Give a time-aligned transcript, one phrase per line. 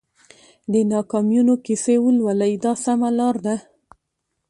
[0.71, 3.55] د ناکامیونو کیسې ولولئ دا سمه لار ده.